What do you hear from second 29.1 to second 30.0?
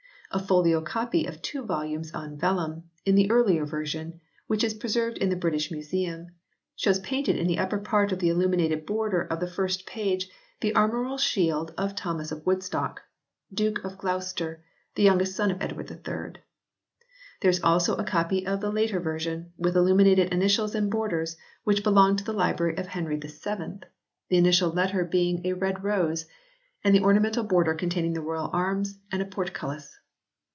and a portcullis.